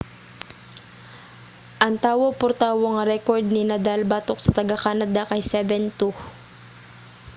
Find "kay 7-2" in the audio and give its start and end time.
5.31-6.17